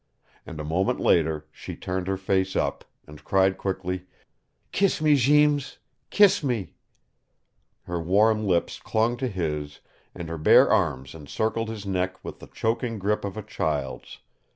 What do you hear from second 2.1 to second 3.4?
face up, and